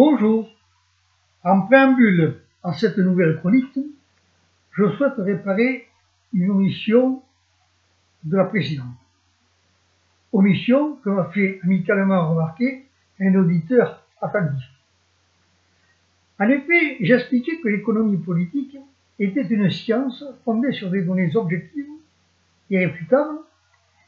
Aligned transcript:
Bonjour. 0.00 0.48
En 1.42 1.62
préambule 1.62 2.36
à 2.62 2.72
cette 2.72 2.98
nouvelle 2.98 3.40
chronique, 3.40 3.80
je 4.70 4.92
souhaite 4.92 5.14
réparer 5.18 5.88
une 6.32 6.50
omission 6.50 7.20
de 8.22 8.36
la 8.36 8.44
précédente. 8.44 8.94
Omission 10.32 10.94
que 11.02 11.10
m'a 11.10 11.24
fait 11.30 11.58
amicalement 11.64 12.30
remarquer 12.30 12.86
un 13.18 13.34
auditeur 13.34 14.06
attentif. 14.22 14.68
En 16.38 16.48
effet, 16.48 16.98
j'expliquais 17.00 17.58
que 17.60 17.66
l'économie 17.66 18.18
politique 18.18 18.76
était 19.18 19.48
une 19.48 19.68
science 19.68 20.22
fondée 20.44 20.70
sur 20.74 20.90
des 20.90 21.02
données 21.02 21.34
objectives, 21.34 21.90
irréfutables, 22.70 23.38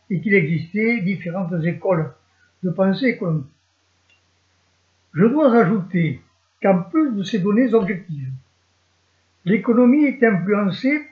et 0.08 0.20
qu'il 0.20 0.34
existait 0.34 1.00
différentes 1.00 1.64
écoles 1.64 2.14
de 2.62 2.70
pensée 2.70 3.06
économique. 3.06 3.50
Je 5.14 5.24
dois 5.24 5.54
ajouter 5.56 6.20
qu'en 6.62 6.82
plus 6.82 7.12
de 7.12 7.22
ces 7.22 7.40
données 7.40 7.74
objectives, 7.74 8.32
l'économie 9.44 10.04
est 10.04 10.22
influencée 10.22 11.06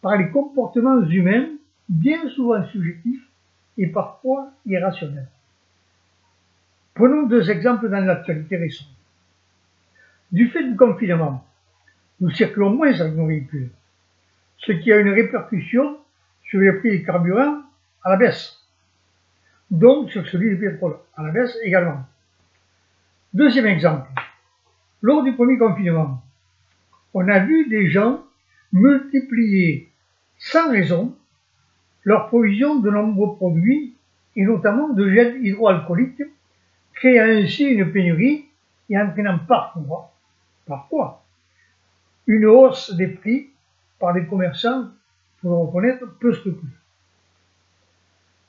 par 0.00 0.16
les 0.16 0.30
comportements 0.30 1.02
humains, 1.02 1.48
bien 1.88 2.28
souvent 2.30 2.64
subjectifs 2.66 3.26
et 3.78 3.86
parfois 3.86 4.50
irrationnels. 4.66 5.28
Prenons 6.94 7.26
deux 7.26 7.50
exemples 7.50 7.88
dans 7.88 8.04
l'actualité 8.04 8.56
récente. 8.56 8.88
Du 10.30 10.48
fait 10.48 10.64
du 10.64 10.76
confinement, 10.76 11.44
nous 12.20 12.30
circulons 12.30 12.70
moins 12.70 12.92
avec 13.00 13.14
nos 13.14 13.26
véhicules, 13.26 13.70
ce 14.58 14.72
qui 14.72 14.92
a 14.92 14.98
une 14.98 15.10
répercussion 15.10 15.98
sur 16.44 16.60
les 16.60 16.72
prix 16.72 16.90
des 16.90 17.02
carburants 17.02 17.62
à 18.02 18.10
la 18.10 18.16
baisse, 18.16 18.58
donc 19.70 20.10
sur 20.10 20.26
celui 20.26 20.50
du 20.50 20.56
pétrole 20.56 20.96
à 21.16 21.22
la 21.22 21.30
baisse 21.30 21.56
également. 21.62 22.04
Deuxième 23.34 23.66
exemple, 23.66 24.08
lors 25.02 25.24
du 25.24 25.32
premier 25.32 25.58
confinement, 25.58 26.22
on 27.14 27.28
a 27.28 27.40
vu 27.40 27.68
des 27.68 27.90
gens 27.90 28.22
multiplier 28.72 29.90
sans 30.38 30.70
raison 30.70 31.16
leur 32.04 32.28
provision 32.28 32.76
de 32.76 32.88
nombreux 32.90 33.34
produits 33.34 33.96
et 34.36 34.44
notamment 34.44 34.90
de 34.90 35.12
gel 35.12 35.44
hydroalcoolique, 35.44 36.22
créant 36.92 37.42
ainsi 37.42 37.64
une 37.64 37.90
pénurie 37.90 38.44
et 38.88 38.96
entraînant 38.96 39.40
parfois, 39.48 40.12
parfois 40.64 41.24
une 42.28 42.46
hausse 42.46 42.94
des 42.94 43.08
prix 43.08 43.50
par 43.98 44.14
des 44.14 44.26
commerçants, 44.26 44.90
pour 45.40 45.50
le 45.50 45.56
reconnaître, 45.56 46.06
peu 46.20 46.32
scrupuleux. 46.34 46.70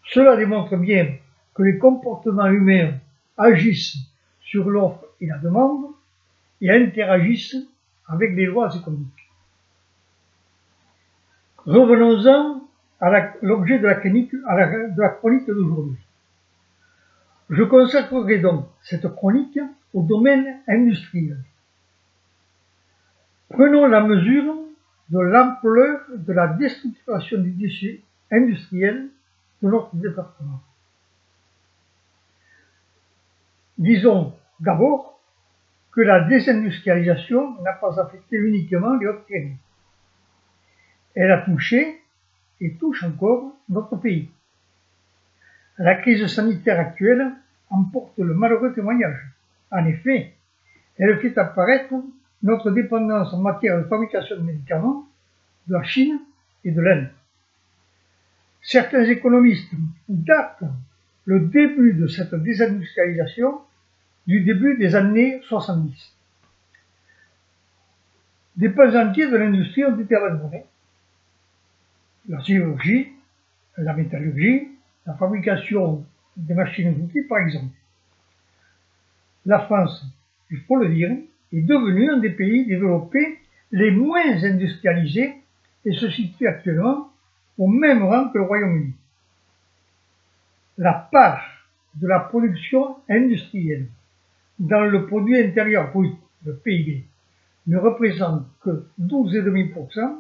Cela 0.04 0.38
démontre 0.38 0.78
bien 0.78 1.16
que 1.56 1.64
les 1.64 1.80
comportements 1.80 2.52
humains 2.52 2.94
agissent 3.36 3.98
sur 4.46 4.70
l'offre 4.70 5.06
et 5.20 5.28
la 5.28 5.38
demande 5.38 5.86
et 6.62 6.72
interagissent 6.72 7.58
avec 8.08 8.36
les 8.36 8.46
lois 8.46 8.74
économiques. 8.76 9.30
Revenons-en 11.66 12.62
à 13.02 13.34
l'objet 13.42 13.80
de, 13.80 13.88
la 13.88 13.96
chronique 13.96 15.48
d'aujourd'hui. 15.48 15.98
Je 17.50 17.64
consacrerai 17.64 18.40
donc 18.40 18.68
cette 18.82 19.08
chronique 19.16 19.60
au 19.94 20.04
domaine 20.04 20.59
industriel. 20.68 21.40
Prenons 23.50 23.86
la 23.88 24.02
mesure 24.02 24.56
de 25.09 25.20
l'ampleur 25.20 26.02
de 26.09 26.34
la 26.34 26.48
destructuration 26.48 27.40
du 27.42 27.52
déchet 27.52 28.02
industriel 28.32 29.09
de 29.62 29.70
notre 29.70 29.96
département. 29.96 30.62
Disons 33.86 34.33
d'abord 34.59 35.22
que 35.91 36.02
la 36.02 36.22
désindustrialisation 36.22 37.61
n'a 37.61 37.73
pas 37.73 38.02
affecté 38.02 38.36
uniquement 38.36 38.95
les 38.95 39.05
Hautes-Pyrénées. 39.05 39.59
Elle 41.14 41.31
a 41.31 41.41
touché 41.41 42.02
et 42.62 42.74
touche 42.78 43.03
encore 43.03 43.53
notre 43.69 43.95
pays. 43.97 44.31
La 45.78 45.94
crise 45.94 46.25
sanitaire 46.25 46.79
actuelle 46.79 47.31
emporte 47.69 48.18
le 48.18 48.34
malheureux 48.34 48.74
témoignage. 48.74 49.22
En 49.69 49.85
effet, 49.85 50.34
elle 50.97 51.19
fait 51.19 51.38
apparaître 51.38 51.94
notre 52.41 52.72
dépendance 52.72 53.35
en 53.35 53.41
matière 53.41 53.78
de 53.78 53.84
fabrication 53.84 54.38
de 54.38 54.41
médicaments 54.41 55.07
de 55.68 55.74
la 55.74 55.84
Chine 55.84 56.19
et 56.63 56.72
de 56.72 56.81
l'Inde. 56.81 57.09
Certains 58.63 59.03
économistes 59.03 59.74
datent 60.09 60.63
le 61.25 61.41
début 61.41 61.94
de 61.94 62.07
cette 62.07 62.34
désindustrialisation 62.34 63.62
du 64.28 64.41
début 64.41 64.78
des 64.78 64.96
années 64.96 65.41
70. 65.47 66.13
Des 68.58 68.69
pans 68.69 68.96
entiers 68.96 69.30
de 69.30 69.36
l'industrie 69.36 69.86
ont 69.86 70.00
été 70.00 70.16
abandonnés. 70.16 70.66
La 72.28 72.41
chirurgie, 72.41 73.09
la 73.78 73.94
métallurgie, 73.94 74.69
la 75.06 75.13
fabrication 75.13 76.06
des 76.36 76.53
machines-outils 76.53 77.24
par 77.24 77.40
exemple. 77.40 77.75
La 79.46 79.59
France, 79.59 80.06
il 80.50 80.59
faut 80.62 80.78
le 80.78 80.90
dire, 80.90 81.12
est 81.53 81.62
devenue 81.62 82.09
un 82.09 82.18
des 82.18 82.31
pays 82.31 82.66
développés 82.66 83.40
les 83.72 83.92
moins 83.92 84.44
industrialisés 84.44 85.36
et 85.86 85.94
se 85.94 86.09
situe 86.09 86.47
actuellement 86.47 87.12
au 87.57 87.68
même 87.68 88.03
rang 88.03 88.30
que 88.30 88.38
le 88.38 88.44
Royaume-Uni. 88.46 88.94
La 90.78 90.94
part 91.12 91.44
de 91.96 92.07
la 92.07 92.19
production 92.19 92.97
industrielle 93.07 93.88
dans 94.60 94.86
le 94.86 95.06
produit 95.06 95.38
intérieur 95.40 95.92
brut, 95.92 96.16
le 96.46 96.56
PIB, 96.56 97.06
ne 97.68 97.78
représente 97.78 98.46
que 98.62 98.86
12,5%, 99.02 100.16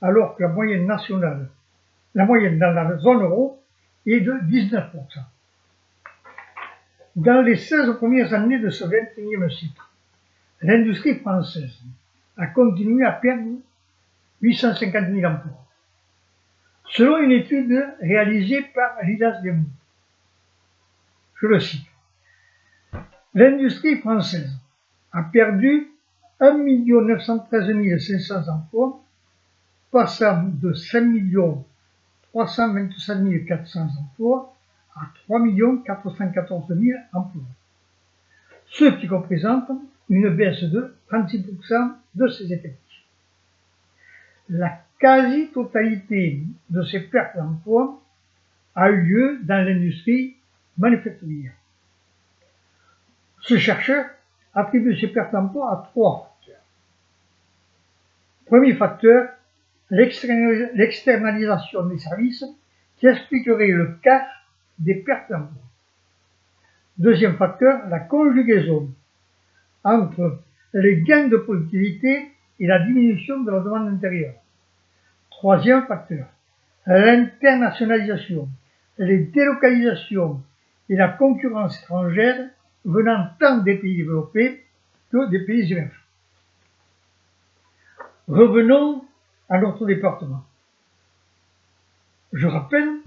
alors 0.00 0.36
que 0.36 0.42
la 0.42 0.48
moyenne 0.48 0.86
nationale, 0.86 1.48
la 2.14 2.24
moyenne 2.24 2.58
dans 2.58 2.70
la 2.70 2.96
zone 2.98 3.22
euro, 3.22 3.62
est 4.06 4.20
de 4.20 4.32
19%. 4.32 4.90
Dans 7.16 7.42
les 7.42 7.56
16 7.56 7.96
premières 7.96 8.32
années 8.32 8.58
de 8.58 8.70
ce 8.70 8.84
21e 8.84 9.50
siècle, 9.50 9.82
l'industrie 10.62 11.16
française 11.16 11.78
a 12.36 12.46
continué 12.46 13.04
à 13.04 13.12
perdre 13.12 13.58
850 14.40 15.08
000 15.12 15.32
emplois. 15.32 15.64
Selon 16.90 17.18
une 17.18 17.32
étude 17.32 17.84
réalisée 18.00 18.62
par 18.74 19.02
Lidas 19.02 19.40
Demou, 19.42 19.66
je 21.40 21.46
le 21.46 21.60
cite, 21.60 21.87
l'industrie 23.38 23.98
française 23.98 24.50
a 25.12 25.22
perdu 25.22 25.86
1 26.40 26.58
913 26.58 27.98
500 27.98 28.48
emplois, 28.48 29.00
passant 29.92 30.42
de 30.42 30.72
5 30.72 31.04
327 32.32 33.46
400 33.46 33.86
emplois 34.00 34.54
à 34.96 35.06
3 35.26 35.40
414 35.84 36.66
000 36.68 36.98
emplois, 37.12 37.42
ce 38.70 38.84
qui 38.98 39.06
représente 39.06 39.70
une 40.08 40.30
baisse 40.30 40.64
de 40.64 40.96
36% 41.08 41.92
de 42.16 42.28
ses 42.28 42.52
effectifs. 42.52 43.04
La 44.48 44.82
quasi-totalité 44.98 46.42
de 46.70 46.82
ces 46.82 47.00
pertes 47.00 47.36
d'emploi 47.36 48.02
a 48.74 48.90
eu 48.90 49.00
lieu 49.02 49.40
dans 49.44 49.64
l'industrie 49.64 50.34
manufacturière. 50.76 51.57
Ce 53.40 53.56
chercheur 53.58 54.06
attribue 54.54 54.98
ces 54.98 55.08
pertes 55.08 55.32
d'emploi 55.32 55.70
à 55.72 55.88
trois 55.90 56.36
facteurs. 56.38 56.62
Premier 58.46 58.74
facteur, 58.74 59.28
l'externalisation 59.90 61.84
des 61.86 61.98
services 61.98 62.44
qui 62.96 63.06
expliquerait 63.06 63.68
le 63.68 63.98
quart 64.02 64.26
des 64.78 64.96
pertes 64.96 65.30
d'emploi. 65.30 65.62
Deuxième 66.98 67.36
facteur, 67.36 67.88
la 67.88 68.00
conjugaison 68.00 68.90
entre 69.84 70.40
les 70.74 71.00
gains 71.02 71.28
de 71.28 71.36
productivité 71.36 72.32
et 72.58 72.66
la 72.66 72.80
diminution 72.80 73.40
de 73.42 73.50
la 73.50 73.60
demande 73.60 73.88
intérieure. 73.88 74.34
Troisième 75.30 75.86
facteur, 75.86 76.26
l'internationalisation, 76.86 78.48
les 78.98 79.18
délocalisations 79.18 80.42
et 80.88 80.96
la 80.96 81.08
concurrence 81.08 81.80
étrangère 81.82 82.48
venant 82.84 83.28
tant 83.38 83.58
des 83.58 83.76
pays 83.76 83.96
développés 83.96 84.64
que 85.10 85.28
des 85.30 85.40
pays 85.40 85.72
émergents. 85.72 85.94
Revenons 88.28 89.04
à 89.48 89.58
notre 89.58 89.86
département. 89.86 90.44
Je 92.32 92.46
rappelle 92.46 92.98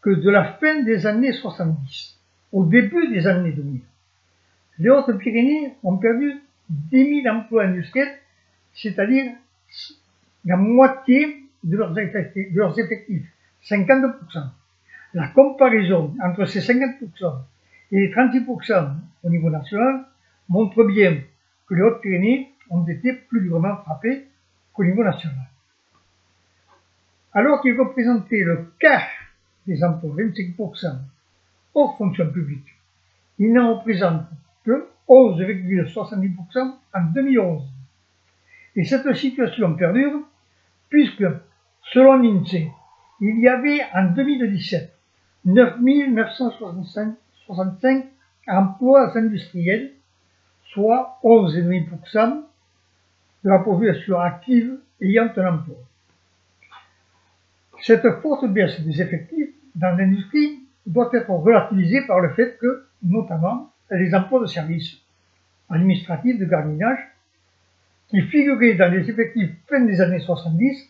que 0.00 0.10
de 0.10 0.30
la 0.30 0.44
fin 0.54 0.82
des 0.82 1.06
années 1.06 1.32
70 1.32 2.18
au 2.52 2.64
début 2.64 3.12
des 3.12 3.26
années 3.26 3.52
2000, 3.52 3.80
les 4.78 4.90
Hautes-Pyrénées 4.90 5.74
ont 5.82 5.98
perdu 5.98 6.40
10 6.70 7.22
000 7.22 7.34
emplois 7.34 7.64
industriels, 7.64 8.18
c'est-à-dire 8.72 9.32
la 10.44 10.56
moitié 10.56 11.44
de 11.62 11.76
leurs 11.76 12.78
effectifs 12.78 13.26
50%. 13.64 14.14
La 15.14 15.28
comparaison 15.28 16.14
entre 16.22 16.44
ces 16.46 16.60
50% 16.60 17.42
et 17.94 18.00
les 18.00 18.12
36% 18.12 18.90
au 19.22 19.30
niveau 19.30 19.50
national 19.50 20.06
montre 20.48 20.82
bien 20.82 21.16
que 21.68 21.74
les 21.74 21.82
Hautes-Pyrénées 21.82 22.52
ont 22.70 22.84
été 22.84 23.12
plus 23.12 23.42
durement 23.42 23.76
frappées 23.76 24.26
qu'au 24.72 24.82
niveau 24.82 25.04
national. 25.04 25.46
Alors 27.32 27.62
qu'ils 27.62 27.78
représentaient 27.78 28.42
le 28.42 28.72
quart 28.80 29.06
des 29.68 29.84
emplois, 29.84 30.12
25%, 30.16 30.98
hors 31.74 31.96
fonction 31.96 32.32
publique, 32.32 32.66
ils 33.38 33.52
n'en 33.52 33.78
représentent 33.78 34.26
que 34.64 34.88
11,70% 35.08 36.74
en 36.94 37.00
2011. 37.14 37.62
Et 38.74 38.84
cette 38.84 39.14
situation 39.14 39.72
perdure 39.76 40.20
puisque, 40.88 41.26
selon 41.92 42.14
l'INSEE, 42.16 42.72
il 43.20 43.38
y 43.38 43.46
avait 43.46 43.82
en 43.94 44.06
2017 44.06 44.92
9 45.44 45.78
965 45.80 47.14
emplois 47.48 49.16
industriels, 49.16 49.92
soit 50.72 51.18
11,5% 51.22 52.42
de 53.44 53.50
la 53.50 53.58
population 53.58 54.18
active 54.18 54.78
ayant 55.00 55.30
un 55.36 55.54
emploi. 55.54 55.76
Cette 57.82 58.08
forte 58.22 58.46
baisse 58.46 58.80
des 58.80 59.02
effectifs 59.02 59.50
dans 59.74 59.96
l'industrie 59.96 60.60
doit 60.86 61.10
être 61.12 61.30
relativisée 61.30 62.06
par 62.06 62.20
le 62.20 62.30
fait 62.30 62.56
que, 62.58 62.86
notamment, 63.02 63.70
les 63.90 64.14
emplois 64.14 64.40
de 64.40 64.46
service 64.46 64.98
administratifs 65.68 66.38
de 66.38 66.44
gardiennage, 66.44 66.98
qui 68.08 68.20
figuraient 68.22 68.74
dans 68.74 68.90
les 68.90 69.08
effectifs 69.10 69.50
fin 69.68 69.80
des 69.80 70.00
années 70.00 70.20
70, 70.20 70.88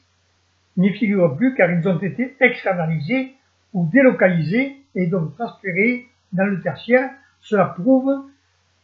n'y 0.77 0.93
figurent 0.95 1.37
plus 1.37 1.55
car 1.55 1.71
ils 1.71 1.87
ont 1.89 1.99
été 1.99 2.37
externalisés 2.41 3.35
ou 3.73 3.89
délocalisés 3.93 4.77
et 4.95 5.07
donc 5.07 5.37
transférés 5.37 6.09
dans 6.35 6.45
le 6.45 6.61
tertiaire. 6.61 7.11
Cela 7.41 7.67
prouve 7.67 8.29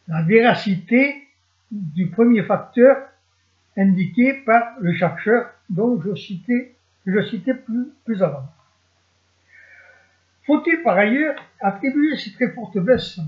la 0.09 0.23
véracité 0.23 1.29
du 1.71 2.09
premier 2.09 2.43
facteur 2.43 2.97
indiqué 3.77 4.35
par 4.45 4.75
le 4.81 4.93
chercheur 4.93 5.51
dont 5.69 6.01
je 6.01 6.15
citais, 6.15 6.75
plus, 7.05 8.23
avant. 8.23 8.45
Faut-il 10.47 10.83
par 10.83 10.97
ailleurs 10.97 11.37
attribuer 11.61 12.17
ces 12.17 12.33
très 12.33 12.51
fortes 12.51 12.79
baisses, 12.79 13.21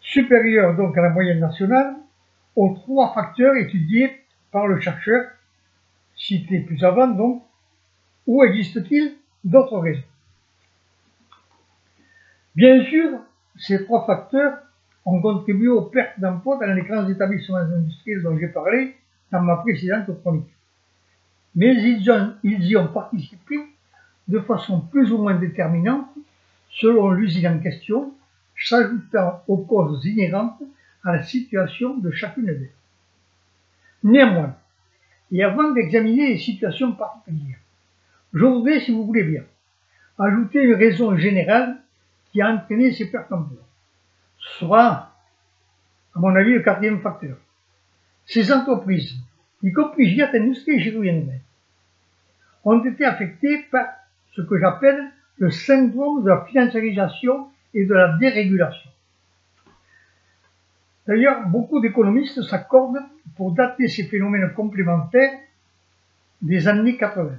supérieures 0.00 0.76
donc 0.76 0.96
à 0.98 1.02
la 1.02 1.10
moyenne 1.10 1.40
nationale, 1.40 1.96
aux 2.54 2.74
trois 2.74 3.14
facteurs 3.14 3.54
étudiés 3.56 4.20
par 4.50 4.66
le 4.66 4.80
chercheur, 4.80 5.30
cité 6.16 6.60
plus 6.60 6.84
avant 6.84 7.08
donc, 7.08 7.42
ou 8.26 8.44
existe-t-il 8.44 9.16
d'autres 9.42 9.78
raisons? 9.78 10.02
Bien 12.54 12.84
sûr, 12.84 13.20
ces 13.58 13.84
trois 13.84 14.06
facteurs 14.06 14.58
ont 15.04 15.20
contribué 15.20 15.68
aux 15.68 15.82
pertes 15.82 16.18
d'emplois 16.18 16.58
dans 16.58 16.72
les 16.72 16.82
grands 16.82 17.08
établissements 17.08 17.56
industriels 17.56 18.22
dont 18.22 18.38
j'ai 18.38 18.48
parlé 18.48 18.96
dans 19.32 19.42
ma 19.42 19.56
précédente 19.56 20.10
chronique. 20.20 20.52
Mais 21.54 21.74
ils, 21.74 22.34
ils 22.42 22.64
y 22.64 22.76
ont 22.76 22.88
participé 22.88 23.56
de 24.28 24.38
façon 24.40 24.80
plus 24.80 25.12
ou 25.12 25.18
moins 25.18 25.34
déterminante 25.34 26.08
selon 26.70 27.10
l'usine 27.10 27.48
en 27.48 27.58
question, 27.58 28.14
s'ajoutant 28.56 29.42
aux 29.48 29.58
causes 29.58 30.04
inhérentes 30.04 30.62
à 31.02 31.16
la 31.16 31.22
situation 31.22 31.96
de 31.96 32.10
chacune 32.10 32.46
d'elles. 32.46 32.70
Néanmoins, 34.04 34.54
et 35.32 35.42
avant 35.42 35.72
d'examiner 35.72 36.28
les 36.28 36.38
situations 36.38 36.92
particulières, 36.92 37.58
je 38.32 38.44
voudrais, 38.44 38.80
si 38.80 38.92
vous 38.92 39.04
voulez 39.04 39.24
bien, 39.24 39.44
ajouter 40.18 40.62
une 40.62 40.74
raison 40.74 41.16
générale 41.16 41.79
qui 42.32 42.40
a 42.40 42.48
entraîné 42.48 42.92
ces 42.92 43.10
pertes 43.10 43.30
d'emploi, 43.30 43.62
soit, 44.38 45.12
à 46.14 46.18
mon 46.18 46.34
avis, 46.34 46.54
le 46.54 46.62
quatrième 46.62 47.00
facteur. 47.00 47.36
Ces 48.26 48.52
entreprises, 48.52 49.14
y 49.62 49.72
compris 49.72 50.08
Giat 50.08 50.30
Industrie, 50.34 50.80
j'y 50.80 50.96
reviendrai, 50.96 51.40
ont 52.64 52.84
été 52.84 53.04
affectées 53.04 53.64
par 53.70 53.86
ce 54.32 54.42
que 54.42 54.58
j'appelle 54.58 55.10
le 55.38 55.50
syndrome 55.50 56.22
de 56.22 56.28
la 56.28 56.44
financiarisation 56.44 57.48
et 57.74 57.86
de 57.86 57.94
la 57.94 58.16
dérégulation. 58.18 58.90
D'ailleurs, 61.06 61.48
beaucoup 61.48 61.80
d'économistes 61.80 62.42
s'accordent 62.42 63.00
pour 63.36 63.52
dater 63.52 63.88
ces 63.88 64.04
phénomènes 64.04 64.52
complémentaires 64.54 65.38
des 66.42 66.68
années 66.68 66.96
80. 66.96 67.32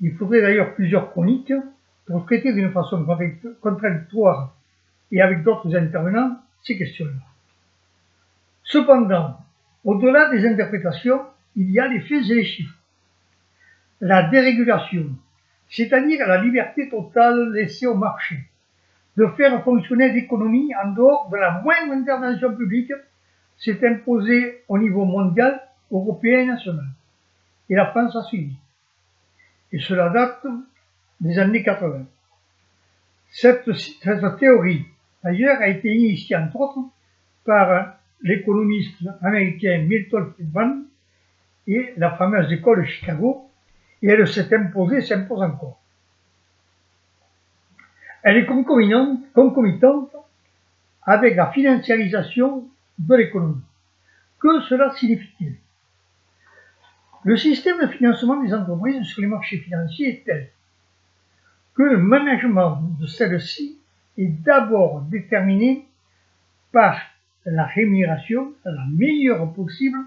Il 0.00 0.14
faudrait 0.14 0.40
d'ailleurs 0.40 0.74
plusieurs 0.74 1.10
chroniques 1.10 1.52
pour 2.06 2.24
traiter 2.24 2.52
d'une 2.52 2.72
façon 2.72 3.04
contradictoire 3.60 4.54
et 5.10 5.20
avec 5.20 5.42
d'autres 5.42 5.74
intervenants 5.76 6.38
ces 6.62 6.78
questions-là. 6.78 7.12
Cependant, 8.62 9.38
au-delà 9.84 10.30
des 10.30 10.46
interprétations, 10.46 11.22
il 11.54 11.70
y 11.70 11.78
a 11.78 11.86
les 11.86 12.00
faits 12.00 12.28
et 12.30 12.34
les 12.34 12.44
chiffres. 12.44 12.76
La 14.00 14.24
dérégulation, 14.24 15.06
c'est-à-dire 15.68 16.26
la 16.26 16.42
liberté 16.42 16.88
totale 16.88 17.52
laissée 17.52 17.86
au 17.86 17.94
marché, 17.94 18.36
de 19.16 19.26
faire 19.28 19.62
fonctionner 19.64 20.12
l'économie 20.12 20.72
en 20.84 20.90
dehors 20.92 21.30
de 21.30 21.36
la 21.36 21.62
moindre 21.62 21.92
intervention 21.92 22.54
publique, 22.54 22.92
s'est 23.56 23.86
imposée 23.88 24.62
au 24.68 24.78
niveau 24.78 25.04
mondial, 25.04 25.62
européen 25.90 26.40
et 26.40 26.46
national. 26.46 26.86
Et 27.70 27.74
la 27.74 27.86
France 27.86 28.14
a 28.14 28.22
suivi. 28.24 28.54
Et 29.72 29.78
cela 29.78 30.10
date 30.10 30.46
des 31.20 31.38
années 31.38 31.62
80. 31.62 32.04
Cette, 33.30 33.68
théorie, 34.38 34.86
d'ailleurs, 35.22 35.60
a 35.60 35.68
été 35.68 35.94
initiée 35.94 36.36
entre 36.36 36.56
autres 36.56 36.88
par 37.44 37.96
l'économiste 38.22 38.96
américain 39.22 39.78
Milton 39.78 40.32
Friedman 40.32 40.84
et 41.66 41.92
la 41.96 42.12
fameuse 42.12 42.52
école 42.52 42.82
de 42.82 42.86
Chicago, 42.86 43.50
et 44.02 44.08
elle 44.08 44.26
s'est 44.26 44.54
imposée, 44.54 45.00
s'impose 45.00 45.42
encore. 45.42 45.80
Elle 48.22 48.38
est 48.38 48.46
concomitante, 48.46 50.16
avec 51.02 51.36
la 51.36 51.52
financiarisation 51.52 52.68
de 52.98 53.14
l'économie. 53.14 53.62
Que 54.40 54.60
cela 54.62 54.92
signifie-t-il? 54.94 55.56
Le 57.24 57.36
système 57.36 57.80
de 57.80 57.86
financement 57.88 58.42
des 58.42 58.54
entreprises 58.54 59.02
sur 59.04 59.20
les 59.20 59.28
marchés 59.28 59.58
financiers 59.58 60.08
est 60.08 60.24
tel 60.24 60.50
que 61.76 61.82
le 61.82 61.98
management 61.98 62.80
de 62.98 63.06
celles-ci 63.06 63.78
est 64.16 64.28
d'abord 64.28 65.02
déterminé 65.02 65.86
par 66.72 66.98
la 67.44 67.64
rémunération 67.64 68.54
la 68.64 68.84
meilleure 68.90 69.52
possible 69.52 69.98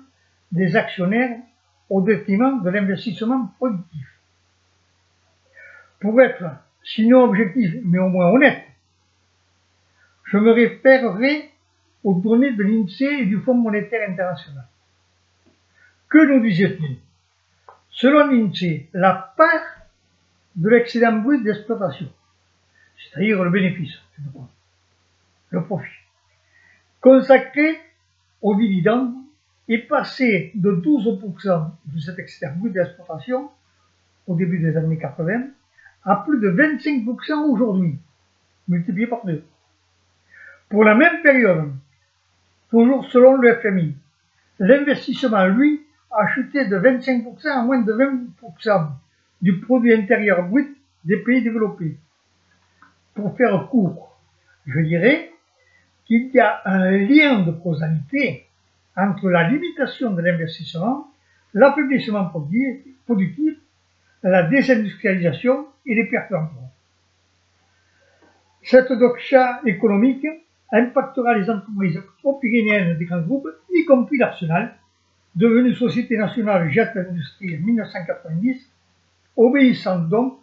des 0.51 0.75
actionnaires 0.75 1.37
au 1.89 2.01
détriment 2.01 2.61
de 2.63 2.69
l'investissement 2.69 3.47
productif. 3.57 4.07
Pour 5.99 6.19
être, 6.21 6.43
sinon 6.83 7.23
objectif, 7.23 7.75
mais 7.85 7.99
au 7.99 8.09
moins 8.09 8.31
honnête, 8.31 8.63
je 10.25 10.37
me 10.37 10.51
référerai 10.51 11.51
aux 12.03 12.15
données 12.15 12.53
de 12.53 12.63
l'INSEE 12.63 13.21
et 13.21 13.25
du 13.25 13.39
Fonds 13.39 13.55
monétaire 13.55 14.09
international. 14.09 14.65
Que 16.07 16.25
nous 16.25 16.41
disait-il? 16.41 16.97
Selon 17.89 18.27
l'INSEE, 18.27 18.89
la 18.93 19.33
part 19.35 19.78
de 20.59 20.69
l'excédent 20.69 21.13
brut 21.13 21.41
d'exploitation, 21.41 22.11
c'est-à-dire 22.97 23.41
le 23.43 23.49
bénéfice, 23.49 23.93
le 25.51 25.63
profit, 25.63 25.89
consacré 26.99 27.79
aux 28.41 28.55
dividendes 28.55 29.13
est 29.69 29.87
passé 29.87 30.51
de 30.55 30.71
12% 30.71 31.71
de 31.85 31.99
cet 31.99 32.19
excédent 32.19 32.55
brut 32.57 32.73
d'exploitation 32.73 33.49
au 34.27 34.35
début 34.35 34.59
des 34.59 34.75
années 34.75 34.97
80 34.97 35.47
à 36.03 36.17
plus 36.17 36.39
de 36.39 36.51
25% 36.51 37.49
aujourd'hui, 37.49 37.97
multiplié 38.67 39.07
par 39.07 39.25
deux. 39.25 39.43
Pour 40.69 40.83
la 40.83 40.93
même 40.93 41.21
période, 41.21 41.71
toujours 42.69 43.05
selon 43.11 43.37
le 43.37 43.55
FMI, 43.55 43.95
l'investissement, 44.59 45.45
lui, 45.47 45.85
a 46.11 46.27
chuté 46.33 46.65
de 46.65 46.77
25% 46.77 47.47
à 47.47 47.63
moins 47.63 47.81
de 47.81 47.93
20% 47.93 48.89
du 49.41 49.59
produit 49.59 49.93
intérieur 49.93 50.43
brut 50.43 50.75
des 51.03 51.17
pays 51.17 51.41
développés. 51.41 51.97
Pour 53.13 53.35
faire 53.37 53.67
court, 53.69 54.17
je 54.65 54.79
dirais 54.79 55.31
qu'il 56.05 56.31
y 56.33 56.39
a 56.39 56.61
un 56.65 56.91
lien 56.91 57.39
de 57.41 57.51
causalité 57.51 58.45
entre 58.95 59.29
la 59.29 59.49
limitation 59.49 60.11
de 60.11 60.21
l'investissement, 60.21 61.07
l'affaiblissement 61.53 62.31
productif, 63.05 63.57
la 64.23 64.43
désindustrialisation 64.43 65.67
et 65.85 65.95
les 65.95 66.05
pertes 66.05 66.31
d'emplois. 66.31 66.69
Cette 68.61 68.91
doxa 68.91 69.61
économique 69.65 70.27
impactera 70.71 71.35
les 71.35 71.49
entreprises 71.49 72.01
pyrénéennes 72.41 72.97
des 72.97 73.05
grands 73.05 73.21
groupes, 73.21 73.47
y 73.73 73.85
compris 73.85 74.17
l'Arsenal, 74.17 74.75
devenue 75.35 75.73
Société 75.73 76.17
nationale 76.17 76.69
Jet 76.69 76.91
Industrie 76.95 77.55
en 77.55 77.65
1990, 77.65 78.69
obéissant 79.35 79.99
donc 79.99 80.39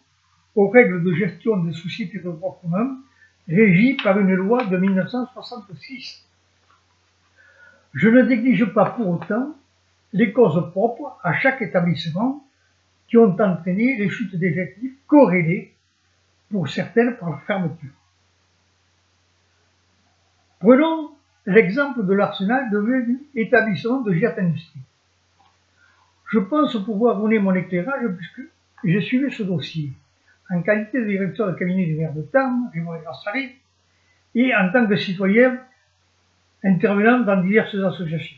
aux 0.55 0.69
règles 0.69 1.03
de 1.05 1.13
gestion 1.15 1.59
des 1.59 1.73
sociétés 1.73 2.19
de 2.19 2.31
droit 2.31 2.61
régies 3.49 3.95
par 4.03 4.19
une 4.19 4.35
loi 4.35 4.65
de 4.65 4.77
1966. 4.77 6.25
Je 7.95 8.09
ne 8.09 8.23
néglige 8.23 8.65
pas 8.67 8.91
pour 8.91 9.09
autant 9.09 9.55
les 10.13 10.33
causes 10.33 10.71
propres 10.71 11.19
à 11.23 11.35
chaque 11.39 11.63
établissement 11.63 12.45
qui 13.09 13.17
ont 13.17 13.37
entraîné 13.39 13.97
les 13.97 14.09
chutes 14.09 14.35
d'effectifs 14.35 14.95
corrélées, 15.07 15.73
pour 16.51 16.69
certaines 16.69 17.17
par 17.17 17.31
la 17.31 17.39
fermeture. 17.39 17.91
Prenons 20.61 21.11
l'exemple 21.45 22.05
de 22.05 22.13
l'arsenal 22.13 22.71
devenu 22.71 23.21
établissement 23.35 24.01
de 24.01 24.13
jet 24.13 24.39
Industrie. 24.39 24.81
Je 26.31 26.39
pense 26.39 26.77
pouvoir 26.85 27.19
donner 27.19 27.39
mon 27.39 27.55
éclairage 27.55 28.09
puisque 28.17 28.43
j'ai 28.85 29.01
suivi 29.01 29.33
ce 29.33 29.43
dossier 29.43 29.93
en 30.51 30.63
qualité 30.63 31.01
de 31.01 31.07
directeur 31.07 31.53
de 31.53 31.59
cabinet 31.59 31.87
du 31.87 31.95
maire 31.97 32.13
de 32.13 32.23
Tarn, 32.23 32.71
Raymond 32.73 32.99
Grassari, 33.01 33.51
et 34.35 34.55
en 34.55 34.71
tant 34.71 34.87
que 34.87 34.97
citoyen 34.97 35.59
intervenant 36.63 37.21
dans 37.21 37.43
diverses 37.43 37.75
associations. 37.75 38.37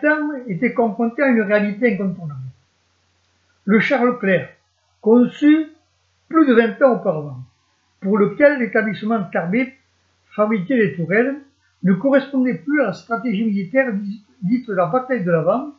Tarn 0.00 0.42
était 0.46 0.72
confronté 0.72 1.22
à 1.22 1.28
une 1.28 1.42
réalité 1.42 1.94
incontournable. 1.94 2.40
Le 3.64 3.80
Charles 3.80 4.18
Clair, 4.18 4.50
conçu 5.00 5.66
plus 6.28 6.46
de 6.46 6.54
20 6.54 6.82
ans 6.82 6.94
auparavant, 6.94 7.40
pour 8.00 8.18
lequel 8.18 8.60
l'établissement 8.60 9.24
Carbet 9.24 9.74
fabriquait 10.30 10.76
les 10.76 10.94
tourelles, 10.94 11.36
ne 11.82 11.94
correspondait 11.94 12.54
plus 12.54 12.80
à 12.80 12.86
la 12.86 12.92
stratégie 12.92 13.44
militaire 13.44 13.92
dite 14.42 14.68
la 14.68 14.86
bataille 14.86 15.24
de 15.24 15.30
l'avant 15.30 15.72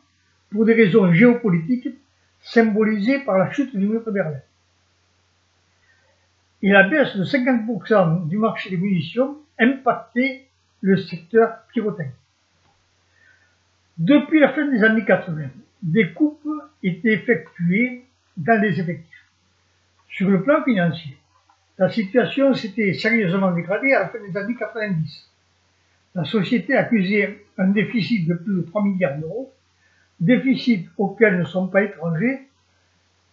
pour 0.50 0.64
des 0.64 0.74
raisons 0.74 1.12
géopolitiques 1.12 1.88
symbolisées 2.40 3.20
par 3.20 3.38
la 3.38 3.50
chute 3.50 3.76
du 3.76 3.86
mur 3.86 4.04
de 4.04 4.10
Berlin. 4.10 4.40
Et 6.62 6.70
la 6.70 6.88
baisse 6.88 7.16
de 7.16 7.24
50% 7.24 8.26
du 8.28 8.36
marché 8.36 8.70
des 8.70 8.76
munitions 8.76 9.38
impactait 9.58 10.46
le 10.80 10.96
secteur 10.96 11.62
pyrotechnique. 11.72 12.14
Depuis 13.96 14.40
la 14.40 14.52
fin 14.52 14.66
des 14.66 14.82
années 14.84 15.04
80, 15.04 15.48
des 15.82 16.12
coupes 16.12 16.48
étaient 16.82 17.14
effectuées 17.14 18.04
dans 18.36 18.60
les 18.60 18.80
effectifs. 18.80 19.24
Sur 20.08 20.30
le 20.30 20.42
plan 20.42 20.62
financier, 20.64 21.16
la 21.78 21.88
situation 21.90 22.54
s'était 22.54 22.94
sérieusement 22.94 23.52
dégradée 23.52 23.92
à 23.92 24.00
la 24.00 24.08
fin 24.08 24.18
des 24.18 24.36
années 24.36 24.56
90. 24.56 25.30
La 26.14 26.24
société 26.24 26.76
accusait 26.76 27.44
un 27.56 27.68
déficit 27.68 28.26
de 28.26 28.34
plus 28.34 28.56
de 28.56 28.62
3 28.62 28.82
milliards 28.82 29.18
d'euros, 29.18 29.52
déficit 30.20 30.88
auquel 30.96 31.38
ne 31.38 31.44
sont 31.44 31.68
pas 31.68 31.82
étrangers 31.82 32.48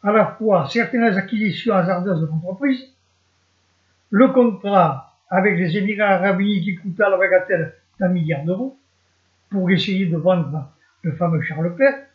à 0.04 0.12
la 0.12 0.28
fois 0.28 0.68
certaines 0.70 1.18
acquisitions 1.18 1.74
hasardeuses 1.74 2.22
de 2.22 2.28
l'entreprise, 2.28 2.94
le 4.12 4.28
contrat 4.30 5.18
avec 5.30 5.58
les 5.58 5.78
Émirats 5.78 6.16
arabes 6.16 6.42
unis 6.42 6.62
qui 6.62 6.76
coûta 6.76 7.10
la 7.10 7.18
bagatelle 7.18 7.74
d'un 8.00 8.10
milliard 8.10 8.44
d'euros 8.44 8.78
pour 9.50 9.70
essayer 9.72 10.06
de 10.06 10.18
vendre 10.18 10.72
le 11.02 11.12
fameux 11.14 11.42
Charles 11.42 11.70
Leclerc, 11.70 12.06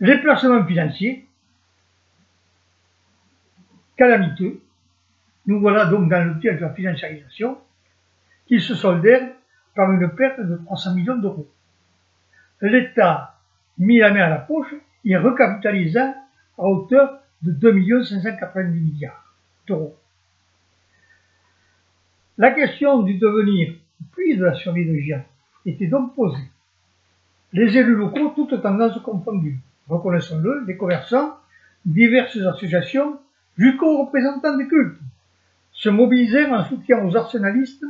les 0.00 0.18
placements 0.18 0.64
financiers 0.64 1.26
calamiteux, 3.96 4.60
nous 5.46 5.60
voilà 5.60 5.86
donc 5.86 6.08
dans 6.08 6.24
le 6.24 6.38
piège 6.38 6.56
de 6.56 6.62
la 6.62 6.72
financiarisation, 6.72 7.58
qui 8.46 8.60
se 8.60 8.74
soldèrent 8.74 9.30
par 9.74 9.92
une 9.92 10.08
perte 10.10 10.40
de 10.40 10.56
300 10.56 10.94
millions 10.94 11.16
d'euros. 11.16 11.48
L'État 12.62 13.38
mit 13.78 13.98
la 13.98 14.12
main 14.12 14.24
à 14.24 14.28
la 14.28 14.38
poche 14.38 14.74
et 15.04 15.16
recapitalisa 15.16 16.14
à 16.58 16.62
hauteur 16.62 17.20
de 17.42 17.52
2 17.52 18.04
590 18.04 18.80
milliards 18.80 19.34
d'euros. 19.66 19.96
La 22.36 22.50
question 22.50 23.02
du 23.02 23.18
devenir 23.18 23.74
puis 24.12 24.36
de 24.36 24.44
la 24.44 24.54
survie 24.54 24.86
de 24.86 24.94
GIA 24.94 25.24
était 25.66 25.86
donc 25.86 26.14
posée. 26.14 26.50
Les 27.52 27.76
élus 27.76 27.96
locaux, 27.96 28.32
toutes 28.34 28.62
tendances 28.62 29.00
confondues, 29.02 29.58
reconnaissons-le, 29.88 30.64
les 30.66 30.76
commerçants, 30.76 31.36
diverses 31.84 32.36
associations, 32.36 33.18
jusqu'aux 33.56 34.04
représentants 34.04 34.56
des 34.56 34.68
cultes, 34.68 34.98
se 35.72 35.88
mobilisèrent 35.88 36.52
en 36.52 36.64
soutien 36.64 37.04
aux 37.04 37.16
arsenalistes 37.16 37.84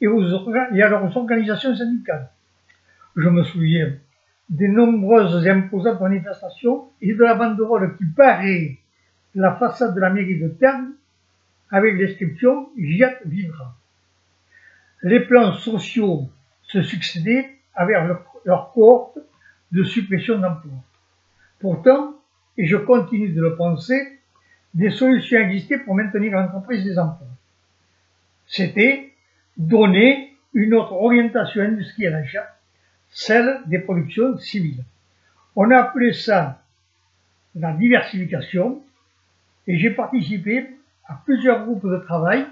et, 0.00 0.06
à 0.06 0.88
leurs 0.88 1.16
organisations 1.16 1.74
syndicales. 1.74 2.30
Je 3.18 3.28
me 3.28 3.42
souviens 3.42 3.94
des 4.48 4.68
nombreuses 4.68 5.44
imposantes 5.48 6.00
manifestations 6.00 6.88
et 7.02 7.14
de 7.14 7.22
la 7.24 7.34
banderole 7.34 7.96
qui 7.96 8.04
paraît 8.04 8.78
la 9.34 9.56
façade 9.56 9.96
de 9.96 10.00
la 10.00 10.10
mairie 10.10 10.38
de 10.38 10.46
Terme 10.46 10.92
avec 11.68 11.98
l'inscription 11.98 12.68
Giat 12.78 13.18
vivra. 13.26 13.74
Les 15.02 15.18
plans 15.18 15.52
sociaux 15.54 16.30
se 16.62 16.80
succédaient 16.80 17.56
avec 17.74 17.96
leur, 17.96 18.24
leur 18.44 18.72
cohorte 18.72 19.18
de 19.72 19.82
suppression 19.82 20.38
d'emplois. 20.38 20.84
Pourtant, 21.58 22.14
et 22.56 22.66
je 22.66 22.76
continue 22.76 23.30
de 23.30 23.42
le 23.42 23.56
penser, 23.56 24.00
des 24.74 24.90
solutions 24.90 25.40
existaient 25.40 25.78
pour 25.78 25.96
maintenir 25.96 26.32
l'entreprise 26.34 26.84
des 26.84 26.96
emplois. 27.00 27.26
C'était 28.46 29.12
donner 29.56 30.36
une 30.54 30.74
autre 30.74 30.92
orientation 30.92 31.62
industrielle 31.62 32.14
à 32.14 32.20
l'achat, 32.20 32.57
celle 33.10 33.60
des 33.66 33.78
productions 33.78 34.38
civiles. 34.38 34.84
On 35.56 35.70
a 35.70 35.78
appelé 35.78 36.12
ça 36.12 36.62
la 37.54 37.72
diversification 37.72 38.82
et 39.66 39.78
j'ai 39.78 39.90
participé 39.90 40.70
à 41.06 41.20
plusieurs 41.24 41.64
groupes 41.64 41.86
de 41.86 41.98
travail 41.98 42.46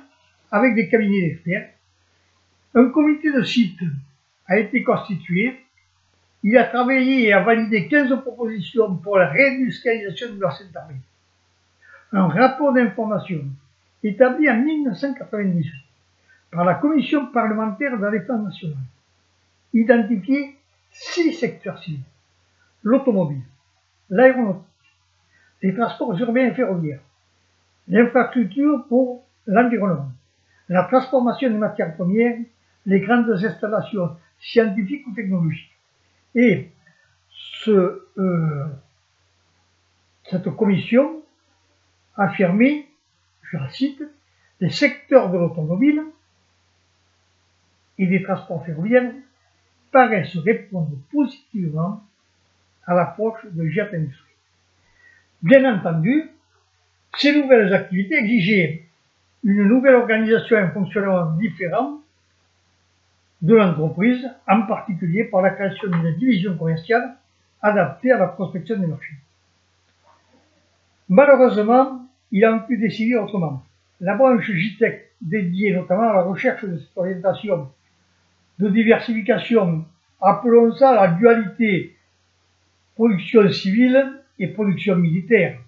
avec 0.51 0.75
des 0.75 0.89
cabinets 0.89 1.21
d'experts. 1.21 1.71
Un 2.75 2.91
comité 2.91 3.33
de 3.33 3.43
site 3.43 3.81
a 4.47 4.59
été 4.59 4.83
constitué. 4.83 5.61
Il 6.43 6.57
a 6.57 6.65
travaillé 6.65 7.27
et 7.27 7.33
a 7.33 7.43
validé 7.43 7.89
15 7.89 8.21
propositions 8.23 8.97
pour 8.97 9.19
la 9.19 9.29
réindustrialisation 9.29 10.35
de 10.35 10.41
leur 10.41 10.57
centre 10.57 10.81
un 12.13 12.29
rapport 12.29 12.73
d'information 12.73 13.45
établi 14.03 14.49
en 14.49 14.57
1998 14.57 15.73
par 16.51 16.65
la 16.65 16.75
Commission 16.75 17.27
parlementaire 17.27 17.99
de 17.99 18.03
la 18.05 18.11
défense 18.11 18.45
nationale 18.45 18.77
identifiait 19.81 20.57
six 20.91 21.33
secteurs 21.35 21.79
civils 21.83 22.01
l'automobile, 22.87 23.43
l'aéronautique, 24.11 24.63
les 25.61 25.75
transports 25.75 26.17
urbains 26.21 26.47
et 26.47 26.55
ferroviaires, 26.55 27.01
l'infrastructure 27.89 28.87
pour 28.89 29.25
l'environnement, 29.47 30.11
la 30.69 30.85
transformation 30.85 31.51
des 31.51 31.59
matières 31.59 31.97
premières, 31.97 32.39
les 32.87 33.01
grandes 33.01 33.29
installations 33.31 34.17
scientifiques 34.39 35.05
ou 35.09 35.15
technologiques. 35.15 35.77
Et 36.37 36.71
euh, 37.67 38.67
cette 40.25 40.49
commission 40.51 41.23
affirmé, 42.17 42.89
je 43.43 43.57
la 43.57 43.69
cite, 43.71 44.03
les 44.61 44.71
secteurs 44.71 45.31
de 45.31 45.39
l'automobile 45.39 46.05
et 47.99 48.07
des 48.07 48.23
transports 48.23 48.65
ferroviaires 48.65 49.13
paraissent 49.91 50.37
répondre 50.37 50.91
positivement 51.13 52.03
à 52.87 52.95
l'approche 52.95 53.45
de 53.51 53.67
Jet 53.69 53.95
Industrie. 53.95 54.35
Bien 55.43 55.75
entendu, 55.75 56.31
ces 57.17 57.41
nouvelles 57.41 57.73
activités 57.73 58.17
exigeaient 58.17 58.85
une 59.45 59.65
nouvelle 59.65 59.95
organisation 59.95 60.57
et 60.57 60.61
un 60.61 60.71
fonctionnement 60.71 61.33
différent 61.33 62.01
de 63.43 63.55
l'entreprise, 63.55 64.29
en 64.49 64.63
particulier 64.63 65.25
par 65.25 65.43
la 65.43 65.51
création 65.51 65.89
d'une 65.89 66.17
division 66.17 66.57
commerciale 66.57 67.17
adaptée 67.61 68.11
à 68.13 68.19
la 68.19 68.29
prospection 68.29 68.79
des 68.79 68.87
marchés. 68.87 69.15
Malheureusement, 71.09 72.07
il 72.33 72.45
a 72.45 72.59
pu 72.61 72.77
décider 72.77 73.17
autrement. 73.17 73.63
La 74.01 74.15
branche 74.15 74.51
JTEC, 74.51 75.13
dédiée 75.21 75.75
notamment 75.75 76.11
à 76.11 76.15
la 76.15 76.23
recherche 76.23 76.65
de 76.65 76.79
cette 76.79 76.97
orientation 76.97 77.71
de 78.59 78.69
diversification, 78.69 79.85
appelons 80.21 80.73
ça 80.75 80.95
la 80.95 81.09
dualité 81.09 81.97
production 82.95 83.51
civile 83.51 84.23
et 84.39 84.49
production 84.49 84.97
militaire, 84.97 85.59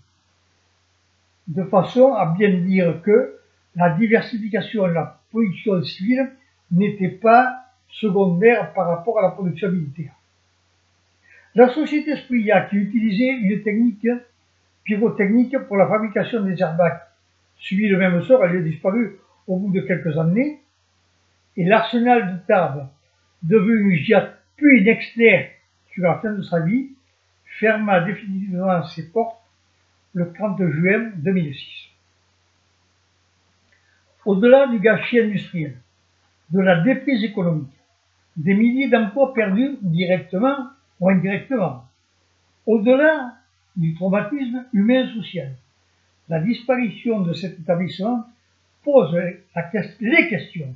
de 1.46 1.62
façon 1.64 2.14
à 2.14 2.26
bien 2.26 2.50
dire 2.60 3.00
que 3.02 3.34
la 3.76 3.90
diversification 3.90 4.88
de 4.88 4.92
la 4.92 5.20
production 5.30 5.82
civile 5.82 6.30
n'était 6.70 7.08
pas 7.08 7.64
secondaire 7.90 8.72
par 8.72 8.88
rapport 8.88 9.18
à 9.18 9.22
la 9.22 9.30
production 9.30 9.70
militaire. 9.70 10.12
La 11.54 11.68
société 11.68 12.16
Spria, 12.16 12.62
qui 12.62 12.76
utilisait 12.76 13.30
une 13.30 13.62
technique 13.62 14.06
pyrotechnique 14.84 15.58
pour 15.66 15.76
la 15.76 15.86
fabrication 15.86 16.42
des 16.42 16.60
airbags. 16.60 17.00
Suivi 17.58 17.88
le 17.88 17.98
même 17.98 18.22
sort, 18.22 18.44
elle 18.44 18.56
a 18.56 18.60
disparu 18.60 19.18
au 19.46 19.56
bout 19.58 19.72
de 19.72 19.80
quelques 19.80 20.16
années. 20.18 20.60
Et 21.58 21.64
l'arsenal 21.64 22.34
de 22.34 22.46
Tarbes, 22.46 22.88
devenu 23.42 24.00
puis 24.56 24.84
Nexter 24.84 25.50
sur 25.92 26.04
la 26.04 26.20
fin 26.20 26.32
de 26.32 26.42
sa 26.42 26.60
vie, 26.60 26.90
ferma 27.58 28.00
définitivement 28.00 28.84
ses 28.84 29.10
portes 29.10 29.42
le 30.14 30.32
30 30.32 30.62
juin 30.70 31.10
2006. 31.16 31.88
Au-delà 34.24 34.68
du 34.68 34.78
gâchis 34.78 35.18
industriel, 35.18 35.76
de 36.50 36.60
la 36.60 36.80
déprise 36.82 37.24
économique, 37.24 37.76
des 38.36 38.54
milliers 38.54 38.88
d'emplois 38.88 39.34
perdus 39.34 39.78
directement 39.82 40.68
ou 41.00 41.10
indirectement. 41.10 41.84
Au-delà 42.66 43.34
du 43.74 43.96
traumatisme 43.96 44.64
humain-social, 44.72 45.56
la 46.28 46.38
disparition 46.38 47.22
de 47.22 47.32
cet 47.32 47.58
établissement 47.58 48.28
pose 48.84 49.12
les 50.00 50.28
questions 50.28 50.72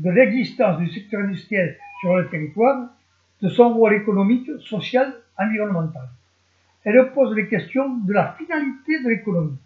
de 0.00 0.10
l'existence 0.10 0.78
du 0.78 0.90
secteur 0.90 1.20
industriel 1.20 1.76
sur 2.00 2.16
le 2.16 2.28
territoire, 2.28 2.88
de 3.42 3.48
son 3.48 3.74
rôle 3.74 3.94
économique, 3.94 4.50
social, 4.60 5.14
environnemental. 5.38 6.08
Elle 6.84 7.12
pose 7.12 7.34
les 7.36 7.48
questions 7.48 7.96
de 7.98 8.12
la 8.12 8.32
finalité 8.38 9.02
de 9.02 9.08
l'économie, 9.10 9.58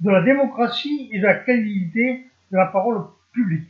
de 0.00 0.10
la 0.10 0.22
démocratie 0.22 1.10
et 1.12 1.18
de 1.18 1.24
la 1.24 1.34
crédibilité 1.34 2.24
de 2.50 2.56
la 2.56 2.66
parole 2.66 3.04
publique. 3.32 3.68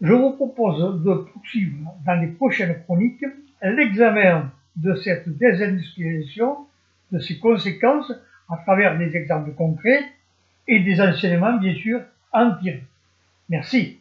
Je 0.00 0.12
vous 0.12 0.32
propose 0.32 1.02
de 1.04 1.14
poursuivre 1.14 1.94
dans 2.06 2.20
les 2.20 2.28
prochaines 2.28 2.82
chroniques 2.84 3.24
l'examen 3.62 4.50
de 4.76 4.94
cette 4.96 5.28
désindustrialisation, 5.28 6.66
de 7.12 7.18
ses 7.18 7.38
conséquences 7.38 8.12
à 8.48 8.56
travers 8.56 8.98
des 8.98 9.14
exemples 9.16 9.52
concrets 9.52 10.02
et 10.66 10.80
des 10.80 11.00
enseignements 11.00 11.58
bien 11.58 11.74
sûr 11.74 12.00
en 12.32 12.52
Merci. 13.48 14.00